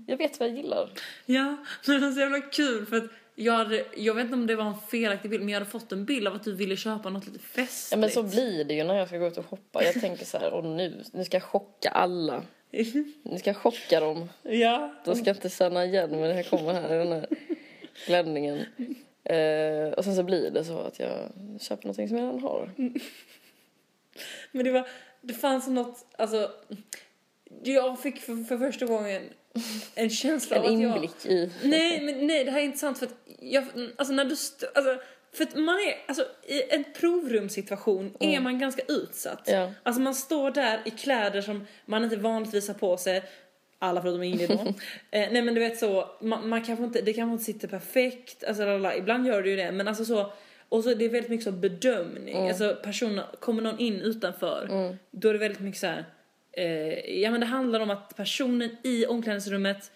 [0.07, 0.91] jag vet vad jag gillar.
[1.27, 4.47] Ja, men det var så jävla kul för att jag, hade, jag vet inte om
[4.47, 6.77] det var en felaktig bild men jag hade fått en bild av att du ville
[6.77, 7.93] köpa något lite festligt.
[7.93, 9.85] Ja, men så blir det ju när jag ska gå ut och shoppa.
[9.85, 12.43] Jag tänker så här, och nu, nu ska jag chocka alla.
[13.23, 14.29] Nu ska jag chocka dem.
[14.43, 17.27] ja, De ska inte känna igen mig när jag kommer här i den här
[18.07, 18.65] klänningen.
[19.25, 22.71] Eh, och sen så blir det så att jag köper någonting som jag redan har.
[24.53, 24.89] Men det var,
[25.21, 26.51] det fanns något, alltså,
[27.63, 29.23] jag fick för, för första gången
[29.95, 30.95] en känsla En av att jag...
[30.95, 31.51] inblick i...
[31.63, 33.65] Nej, men nej, det här är inte sant för att jag,
[33.97, 34.31] alltså när du,
[34.75, 39.43] alltså, för att man är, alltså i en provrumssituation är man ganska utsatt.
[39.47, 39.73] Ja.
[39.83, 43.23] Alltså man står där i kläder som man inte vanligtvis har på sig.
[43.79, 44.55] alla förutom Ingrid då.
[45.19, 48.45] eh, nej men du vet så, man, man kanske inte, det kanske inte sitter perfekt,
[48.45, 48.97] alltså lalala.
[48.97, 50.33] ibland gör det ju det men alltså så
[50.69, 55.29] och så är det väldigt mycket så bedömning, alltså personer, kommer någon in utanför då
[55.29, 56.05] är det väldigt mycket så här.
[56.57, 59.91] Eh, ja men det handlar om att personen i omklädningsrummet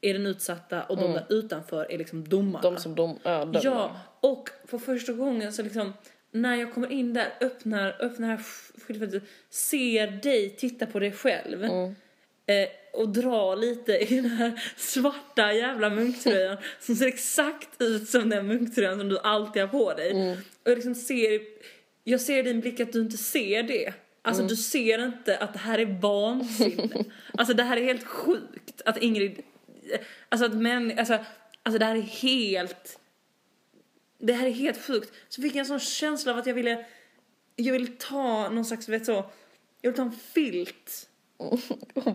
[0.00, 2.62] är den utsatta och de där utanför är liksom domarna.
[2.70, 3.60] De som de, ja, dömer.
[3.64, 5.92] Ja, och för första gången så liksom
[6.30, 10.98] när jag kommer in där, öppnar, öppnar det här sk- skyltfönstret, ser dig titta på
[10.98, 11.94] dig själv Mm.
[12.46, 18.28] eh, och dra lite i den här svarta jävla munktröjan som ser exakt ut som
[18.30, 20.10] den munktröjan som du alltid har på dig.
[20.10, 20.32] Mm.
[20.32, 21.40] Och jag liksom ser,
[22.04, 23.92] jag ser i din blick att du inte ser det.
[24.22, 27.04] Alltså du ser inte att det här är vansinne.
[27.38, 29.42] alltså det här är helt sjukt att Ingrid,
[30.28, 31.18] alltså att män, alltså,
[31.62, 32.98] alltså det här är helt
[34.22, 35.12] det här är helt sjukt.
[35.28, 36.86] Så fick jag en sån känsla av att jag ville,
[37.56, 39.30] jag ville ta någon slags, vet så,
[39.80, 41.08] jag ville ta en filt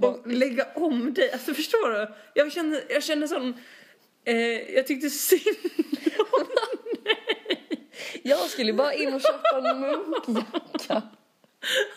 [0.01, 1.31] och lägga om dig.
[1.31, 2.13] Alltså förstår du?
[2.33, 3.53] Jag kände, jag kände sån,
[4.25, 4.35] eh,
[4.75, 5.57] jag tyckte synd
[6.31, 6.45] om
[8.23, 11.01] Jag skulle bara in och köpa en munkjacka.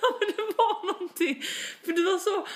[0.03, 1.43] Ja, men det var någonting.
[1.85, 2.47] För du var så,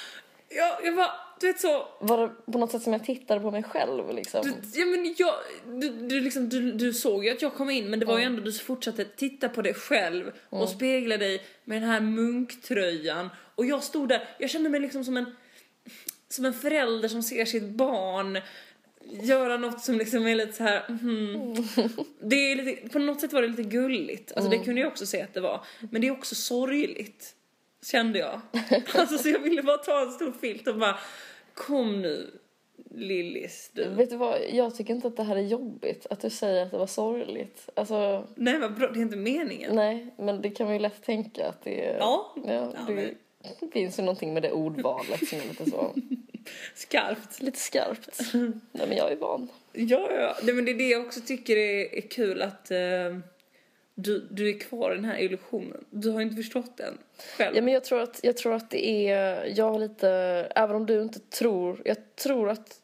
[0.49, 3.51] jag, jag var, du vet så, Var det på något sätt som jag tittade på
[3.51, 4.43] mig själv liksom?
[4.43, 5.35] Du, ja, men jag,
[5.81, 8.25] du, du, liksom, du, du såg ju att jag kom in men det var ju
[8.25, 13.67] ändå du fortsatte titta på dig själv och spegla dig med den här munktröjan och
[13.67, 15.37] jag stod där, jag kände mig liksom som en
[16.29, 18.39] som en förälder som ser sitt barn
[19.11, 20.85] göra något som liksom är lite så här.
[20.89, 21.55] mhm.
[22.21, 25.07] det är lite, på något sätt var det lite gulligt, alltså det kunde jag också
[25.07, 27.35] se att det var men det är också sorgligt
[27.87, 28.41] kände jag.
[28.95, 30.99] alltså så jag ville bara ta en stor filt och bara
[31.55, 32.31] kom nu
[32.95, 33.89] Lillis du.
[33.89, 36.07] Vet du vad, jag tycker inte att det här är jobbigt.
[36.11, 37.69] Att du säger att det var sorgligt.
[37.77, 39.75] Alltså, Nej vad bra, det är inte meningen.
[39.75, 41.99] nej, men det kan man ju lätt tänka att det är...
[41.99, 42.35] Ja.
[42.45, 42.95] ja Ja,
[43.61, 45.95] det finns ju någonting med det ordvalet som är lite så...
[46.75, 47.43] Skarpt.
[47.43, 48.21] Lite skarpt.
[48.73, 49.49] nej, men jag är van.
[49.73, 50.37] Ja, ja.
[50.43, 52.79] Nej, men det är det jag också tycker är, är kul att eh,
[53.95, 55.85] du, du är kvar i den här illusionen.
[55.91, 56.99] Du har inte förstått den
[57.37, 57.57] själv.
[57.57, 59.45] Ja, men jag tror att, jag tror att det är...
[59.57, 60.09] Jag har lite...
[60.55, 61.83] Även om du inte tror...
[61.85, 62.81] Jag tror att...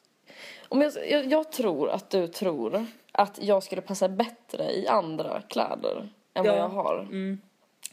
[0.68, 5.42] Om jag, jag, jag tror att du tror att jag skulle passa bättre i andra
[5.48, 6.52] kläder än Ja.
[6.52, 7.08] vad jag har.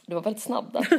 [0.06, 0.88] Du var väldigt snabb där.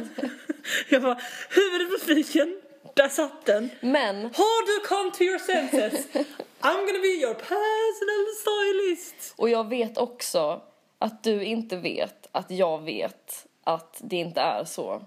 [0.88, 2.60] Jag på spiken,
[2.94, 3.70] där satt den.
[3.80, 6.06] Men Har du come to your senses?
[6.60, 9.34] I'm gonna be your personal stylist.
[9.36, 10.62] Och jag vet också
[10.98, 15.02] att du inte vet att jag vet att det inte är så.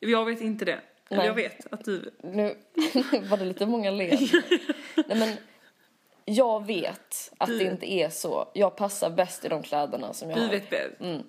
[0.00, 0.80] Jag vet inte det.
[1.08, 1.26] Nej.
[1.26, 2.10] jag vet att du...
[2.22, 2.56] Nu
[3.30, 4.18] var det lite många len.
[5.06, 5.32] Nej men
[6.24, 8.48] jag vet att det inte är så.
[8.52, 10.50] Jag passar bäst i de kläderna som jag Du har.
[10.50, 11.00] vet bäst.
[11.00, 11.22] Mm.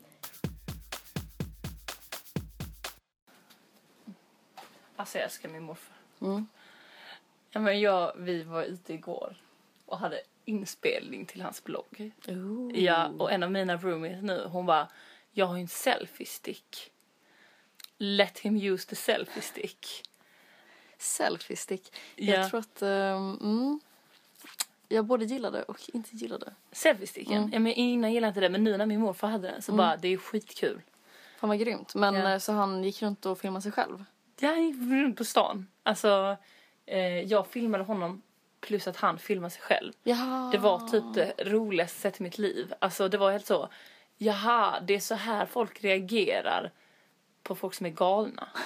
[5.01, 5.95] Alltså jag älskar min morfar.
[6.21, 6.47] Mm.
[7.49, 9.35] Ja, men jag, vi var ute igår
[9.85, 12.11] och hade inspelning till hans blogg.
[12.73, 14.87] Ja, och en av mina roomies nu, hon bara,
[15.31, 16.91] jag har ju en selfie stick.
[17.97, 20.03] Let him use the selfie stick.
[20.97, 21.93] Selfie stick.
[22.15, 22.33] Ja.
[22.33, 23.79] Jag tror att ehm, mm,
[24.87, 26.53] jag både gillade och inte gillade.
[26.71, 27.49] Selfie sticken?
[27.53, 29.71] Ja, men innan gillade jag inte det, men nu när min morfar hade den så
[29.71, 30.81] bara, det är skitkul.
[31.39, 31.95] Fan vad grymt.
[31.95, 34.05] Men eh, så han gick runt och filmade sig själv.
[34.41, 35.67] Jag gick runt på stan.
[35.83, 36.37] Alltså,
[36.85, 38.21] eh, jag filmade honom
[38.61, 39.93] plus att han filmade sig själv.
[40.03, 40.49] Jaha.
[40.51, 42.73] Det var typ det roligaste sättet i mitt liv.
[42.79, 43.69] Alltså det var helt så,
[44.17, 46.71] jaha, det är så här folk reagerar
[47.43, 48.47] på folk som är galna.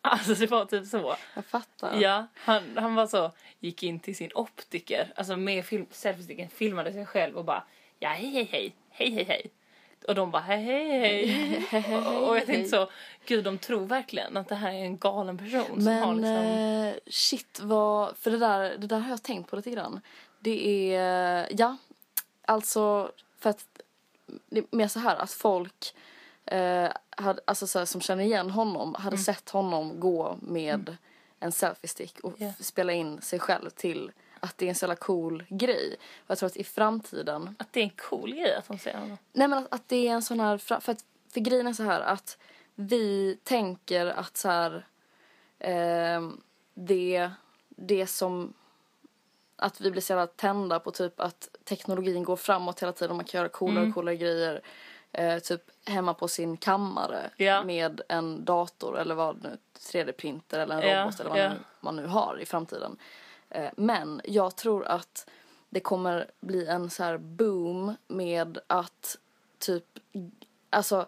[0.00, 1.16] Alltså det var typ så.
[1.34, 2.00] Jag fattar.
[2.00, 6.92] Ja, han, han var så, gick in till sin optiker, alltså med film, selfiesticken, filmade
[6.92, 7.64] sig själv och bara,
[7.98, 9.50] ja hej hej hej, hej hej hej.
[10.04, 11.26] Och de bara hej hej
[11.70, 11.96] hej.
[11.96, 12.90] och, och jag tänkte så,
[13.26, 16.34] gud de tror verkligen att det här är en galen person som Men har liksom...
[16.34, 20.00] eh, shit vad, för det där, det där har jag tänkt på lite grann.
[20.40, 21.76] Det är, ja,
[22.46, 23.64] alltså för att
[24.50, 25.94] det är mer så här att folk
[26.46, 29.24] eh, hade, alltså så här, som känner igen honom hade Mm.
[29.24, 30.96] sett honom gå med
[31.40, 34.96] en selfie-stick och f- spela in sig själv till att det är en så jävla
[34.96, 35.96] cool grej.
[36.24, 38.98] Och jag tror att i framtiden Att det är en cool grej att de säger
[38.98, 39.18] honom.
[39.32, 41.82] Nej men att, att det är en sån här, för, att, för grejen är så
[41.82, 42.38] här att
[42.74, 44.86] vi tänker att så här,
[45.58, 46.40] ehm,
[46.74, 47.30] det,
[47.68, 48.54] det som,
[49.56, 53.16] att vi blir så jävla tända på typ att teknologin går framåt hela tiden och
[53.16, 54.60] man kan göra coolare och coolare grejer.
[55.12, 57.64] Eh, typ hemma på sin kammare Ja.
[57.64, 61.48] med en dator eller vad nu, 3D-printer eller en Ja, robot eller vad ja.
[61.48, 62.96] nu, man nu har i framtiden.
[63.50, 65.28] Eh, men jag tror att
[65.70, 69.18] det kommer bli en så här boom med att
[69.58, 69.84] typ,
[70.70, 71.06] alltså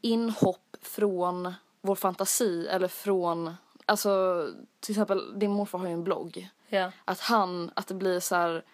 [0.00, 3.54] inhopp från vår fantasi eller från
[3.86, 4.46] alltså
[4.80, 6.50] till exempel din morfar har ju en blogg.
[6.68, 6.92] Ja.
[7.04, 8.64] Att han, att det blir så här,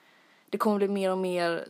[0.51, 1.69] det kommer bli mer och mer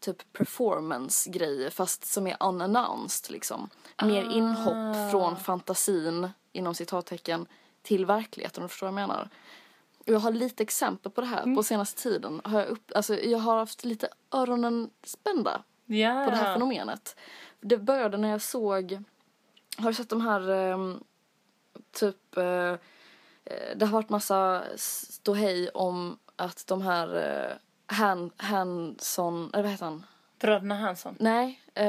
[0.00, 3.70] typ performance grejer fast som är unannounced liksom.
[4.02, 7.46] Mer inhopp från fantasin inom citattecken
[7.82, 9.28] till verkligheten om du förstår vad jag menar.
[10.06, 12.40] Och jag har lite exempel på det här på senaste tiden.
[12.44, 16.24] Har jag, upp, alltså, jag har haft lite öronen spända Ja.
[16.24, 17.16] på det här fenomenet.
[17.60, 19.02] Det började när jag såg,
[19.78, 21.04] har du sett de här ehm,
[21.92, 22.76] typ, eh, eh,
[23.76, 29.84] det har varit massa ståhej om att de här eh, Han, Hanson, eller vad heter
[29.84, 30.06] han?
[30.38, 31.16] Bröderna Hansson.
[31.20, 31.84] Nej, eh,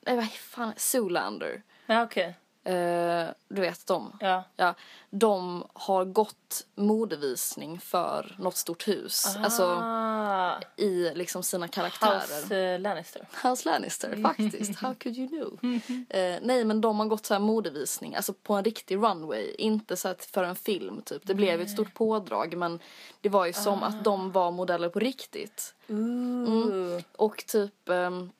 [0.00, 1.62] nej vad fan, Zoolander.
[1.86, 2.34] Ja, okej.
[2.64, 4.12] Eh, du vet dem.
[4.20, 4.44] Ja.
[4.56, 4.74] Ja,
[5.10, 9.36] de har gått modevisning för något stort hus.
[9.44, 12.42] Alltså ah, i liksom sina karaktärer.
[12.42, 13.28] House eh, Lannister.
[13.42, 14.80] House Lannister faktiskt.
[14.80, 15.58] How could you know?
[16.08, 19.54] Eh, nej men de har gått så här modevisning, alltså på en riktig runway.
[19.58, 21.26] Inte så för en film typ.
[21.26, 22.80] Det blev ju ett stort pådrag men
[23.20, 25.74] det var ju som att de var modeller på riktigt.
[25.88, 27.00] Ooh.
[27.16, 28.30] Och typ, ehm,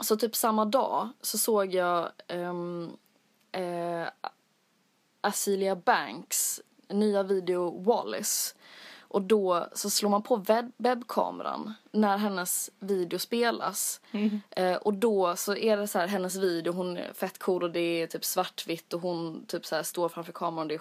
[0.00, 2.96] så typ samma dag så såg jag um,
[3.54, 4.08] eh,
[5.20, 8.54] Azealia Banks nya video Wallace.
[9.00, 14.00] Och då så slår man på webb webbkameran när hennes video spelas.
[14.50, 17.70] Eh, och då så är det så här hennes video, hon är fett cool och
[17.70, 20.78] det är typ svartvitt och hon typ så här står framför kameran och det är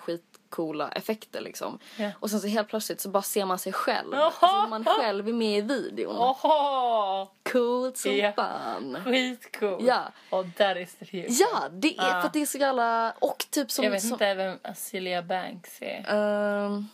[0.54, 1.80] skitcoola effekter liksom.
[1.98, 2.10] Ja.
[2.20, 4.14] Och sen så helt plötsligt så bara ser man sig själv.
[4.14, 4.32] Jaha!
[4.64, 6.18] Så man själv är med i videon.
[6.18, 7.28] Oho!
[7.52, 8.32] Coolt som Ja.
[8.36, 8.98] fan.
[9.06, 9.86] Skitcool.
[9.88, 10.12] Ja.
[10.30, 10.46] Och
[10.78, 11.28] is the hero.
[11.30, 12.22] Ja, det är Ah.
[12.22, 13.14] för att det är så jävla...
[13.20, 13.84] Och typ som...
[13.84, 16.06] Jag vet som, inte vem Azealia Banks är.
[16.08, 16.88] ehm,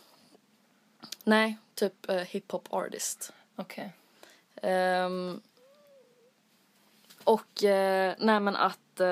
[1.24, 3.32] nej, typ uh, hiphop artist.
[3.56, 3.92] Okej.
[4.62, 5.40] Ehm,
[7.30, 9.08] och eh, nej men att, eh,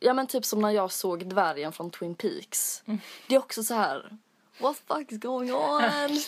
[0.00, 2.82] ja men typ som när jag såg dvärgen från Twin Peaks.
[2.86, 3.00] Mm.
[3.28, 4.16] Det är också så här.
[4.60, 5.82] What the fuck is going on?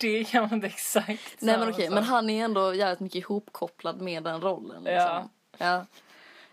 [0.00, 4.00] Det kan man inte exakt nej men okej, men han är ändå jävligt mycket ihopkopplad
[4.00, 4.84] med den rollen.
[4.84, 5.28] Liksom.
[5.58, 5.84] Ja.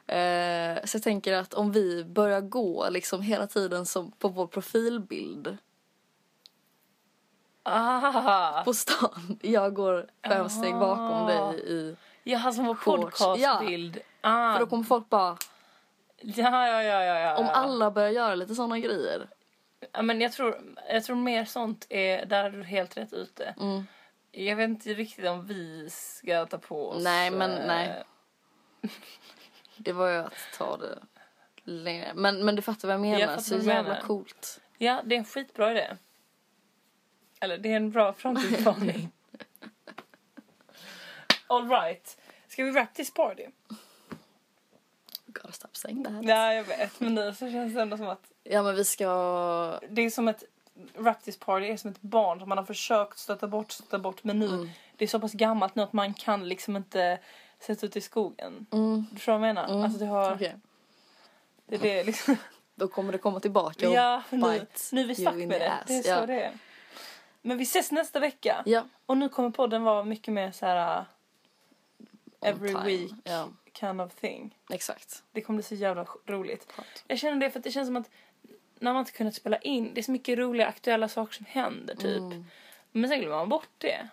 [0.08, 0.13] ja.
[0.15, 4.47] Eh, så jag tänker att om vi börjar gå liksom hela tiden som på vår
[4.47, 5.58] profilbild
[7.63, 8.63] Ah!
[8.63, 9.39] på stan.
[9.41, 11.95] Jag går fem steg bakom dig i...
[12.30, 13.20] Jaha, som vår Shorts.
[13.20, 14.00] podcastbild.
[14.22, 14.54] Ah.
[14.54, 15.38] För då kommer folk bara,
[16.22, 17.38] Ja, ja, ja, ja, ja.
[17.38, 17.52] om ja.
[17.52, 19.30] alla börjar göra lite sådana grejer.
[19.92, 23.56] Ja, men jag tror, jag tror mer sånt är, där är du helt rätt ute.
[23.60, 23.84] Mm.
[24.32, 27.04] Jag vet inte riktigt om vi ska ta på oss...
[27.04, 28.04] Nej, men eh, nej.
[29.78, 31.00] Det var ju att ta det
[31.63, 32.12] längre.
[32.15, 33.20] Men, men du fattar vad jag menar.
[33.20, 34.02] Jag så jävla menar.
[34.02, 34.62] coolt.
[34.78, 35.98] Ja, det är en skitbra idé.
[37.39, 39.12] Eller det är en bra frontutmaning.
[41.48, 42.18] All right.
[42.60, 43.45] Ska vi wrap this party?
[45.26, 46.13] Gotta stop saying that.
[46.24, 47.00] Ja, jag vet.
[47.00, 49.06] Men nu så känns det ändå som att Ja men vi ska...
[49.89, 50.43] det är som ett
[50.98, 54.24] wrap this party är som ett barn som man har försökt stöta bort, stöta bort.
[54.24, 54.69] Men nu, Mm.
[54.95, 57.19] det är så pass gammalt nu att man kan liksom inte
[57.60, 58.65] sätta ut i skogen.
[58.72, 59.06] Mm.
[59.12, 59.84] Du förstår vad jag menar?
[59.84, 60.56] Alltså det har, Okej.
[61.65, 62.36] det är det liksom.
[62.76, 65.72] Då kommer det komma tillbaka och Ja, nu, nu är vi stuck med det.
[65.72, 65.84] ass.
[65.88, 66.26] Det är så ja.
[66.26, 66.54] det är.
[67.41, 68.63] Men vi ses nästa vecka.
[68.65, 68.84] Ja.
[69.06, 71.06] Och nu kommer podden vara mycket mer så här
[72.41, 72.84] every time.
[72.86, 74.58] week Ja, kind of thing.
[74.69, 75.23] exakt.
[75.32, 76.71] Det kommer bli så jävla roligt.
[77.08, 78.10] Jag känner det för att det känns som att
[78.80, 81.95] när man inte kunnat spela in, det är så mycket roliga aktuella saker som händer
[81.95, 82.17] typ.
[82.17, 82.45] Mm.
[82.91, 84.10] Men sen glömmer man bort det.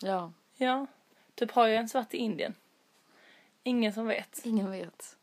[0.00, 0.86] Ja, Ja.
[1.34, 2.54] Typ har jag ens varit i Indien?
[3.62, 4.40] Ingen som vet.
[4.44, 5.16] ingen vet.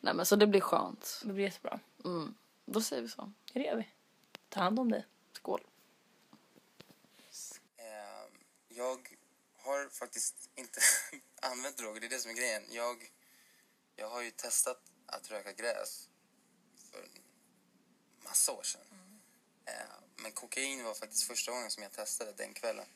[0.00, 1.20] Nej men så det blir skönt.
[1.24, 1.80] Det blir jättebra.
[2.04, 2.34] Mm.
[2.64, 3.32] Då säger vi så.
[3.52, 3.88] Ja, det gör vi.
[4.48, 5.04] Ta hand om dig.
[5.32, 5.60] Skål.
[7.76, 7.84] Eh,
[8.68, 9.17] jag
[9.68, 10.80] har faktiskt inte
[11.42, 12.62] använt droger, det är det som är grejen.
[12.70, 13.12] Jag,
[13.96, 16.08] jag har ju testat att röka gräs
[16.90, 17.08] för
[18.24, 19.20] massa år sedan.
[19.64, 19.72] Eh,
[20.16, 22.86] men kokain var faktiskt första gången som jag testade den kvällen.